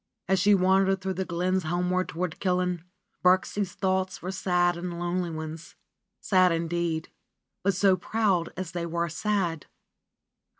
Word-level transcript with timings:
As 0.27 0.39
she 0.39 0.55
wandered 0.55 0.99
through 0.99 1.13
the 1.13 1.25
glens 1.25 1.61
homeward 1.61 2.09
toward 2.09 2.39
Killin, 2.39 2.83
Birksie's 3.23 3.73
thoughts 3.73 4.19
were 4.19 4.31
sad 4.31 4.75
and 4.75 4.97
lonely 4.97 5.29
ones, 5.29 5.75
sad 6.19 6.51
indeed, 6.51 7.09
but 7.61 7.75
so 7.75 7.95
proud 7.95 8.51
as 8.57 8.71
they 8.71 8.87
were 8.87 9.09
sad. 9.09 9.67